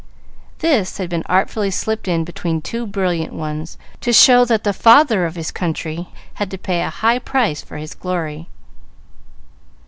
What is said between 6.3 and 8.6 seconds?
had to pay a high price for his glory.